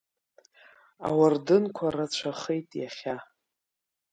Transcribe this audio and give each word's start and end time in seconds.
Ауардынқәа 1.07 1.87
рацәахеит 1.95 2.69
иахьа. 2.79 3.15